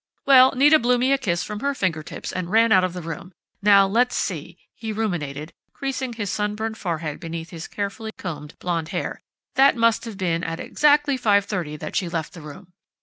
[0.25, 3.33] "Well, Nita blew me a kiss from her fingertips, and ran out of the room....
[3.61, 9.21] Now, let's see," he ruminated, creasing his sunburned forehead beneath his carefully combed blond hair,
[9.53, 12.73] "that must have been at exactly 5:30 that she left the room.